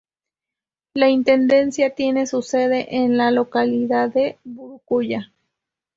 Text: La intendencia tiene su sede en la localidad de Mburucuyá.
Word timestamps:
La 0.95 1.09
intendencia 1.09 1.93
tiene 1.93 2.25
su 2.25 2.41
sede 2.41 2.95
en 2.95 3.17
la 3.17 3.29
localidad 3.29 4.09
de 4.09 4.39
Mburucuyá. 4.45 5.31